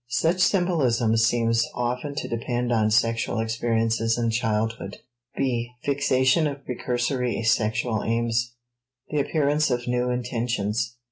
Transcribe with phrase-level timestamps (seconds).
[0.09, 4.97] Such symbolism seems often to depend on sexual experiences in childhood.
[5.37, 8.55] (b) Fixation of Precursory Sexual Aims
[9.11, 10.95] *The Appearance of New Intentions.